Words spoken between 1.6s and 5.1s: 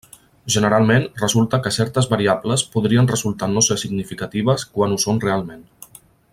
que certes variables podrien resultar no ser significatives quan ho